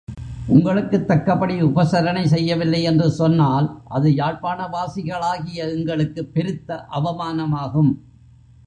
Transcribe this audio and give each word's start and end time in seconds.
உங்களுக்குத் 0.47 1.07
தக்கபடி 1.07 1.61
உபசரணை 1.63 2.23
செய்யவில்லையென்று 2.25 3.07
சொன்னால், 3.07 3.81
அது 3.87 4.09
யாழ்ப்பாணவாசிகளாகிய 4.09 5.69
எங்களுக்குப் 5.69 6.33
பெருத்த 6.33 6.85
அவமானமாகும். 6.91 7.93